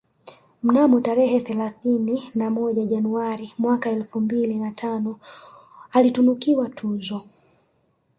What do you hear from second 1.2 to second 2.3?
thelathini